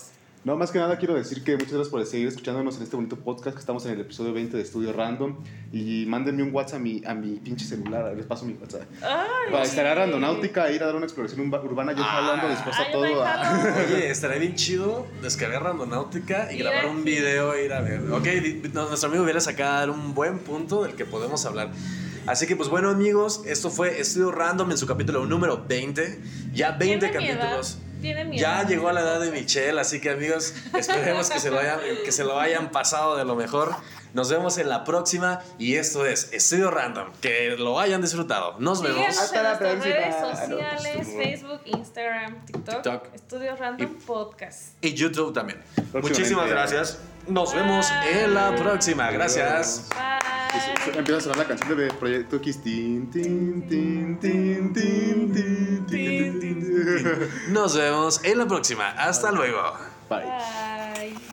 [0.42, 3.16] No, más que nada quiero decir que muchas gracias por seguir escuchándonos en este bonito
[3.16, 5.36] podcast que estamos en el episodio 20 de Estudio Random.
[5.70, 8.84] Y mándenme un WhatsApp a mi, a mi pinche celular, les paso mi WhatsApp.
[9.02, 9.94] Ay, Para estar a.
[9.96, 12.16] Randonáutica, ir a dar una exploración urba- urbana, yo Ah.
[12.18, 13.02] hablando después a todo.
[13.02, 13.86] también a- jalo.
[13.96, 18.00] Oye, estaría bien chido descargar Randonáutica y grabar un video e ir a ver.
[18.10, 18.26] Ok,
[18.72, 21.70] no, nuestro amigo viene a dar un buen punto del que podemos hablar.
[22.26, 26.20] Así que, pues bueno, amigos, esto fue Estudio Random en su capítulo número 20.
[26.52, 27.78] Ya 20 Tiene mi edad, capítulos.
[28.00, 31.50] Tiene mi Ya llegó a la edad de Michelle, así que amigos, esperemos que se,
[31.50, 33.74] lo hayan, que se lo hayan pasado de lo mejor.
[34.12, 37.12] Nos vemos en la próxima y esto es Estudio Random.
[37.20, 38.56] Que lo hayan disfrutado.
[38.58, 39.06] Nos vemos.
[39.06, 40.46] Hasta en la nuestras redes próxima.
[40.46, 43.14] sociales, Facebook, Instagram, TikTok, TikTok.
[43.14, 44.74] Estudio Random Podcast.
[44.80, 45.60] Y YouTube también.
[45.92, 46.98] Muchísimas gracias.
[47.28, 49.10] Nos vemos en la próxima.
[49.10, 49.88] Gracias.
[50.94, 52.58] Empieza a sonar la canción de Proyecto X.
[57.48, 58.90] Nos vemos en la próxima.
[58.90, 59.74] Hasta luego.
[60.08, 61.30] Bye.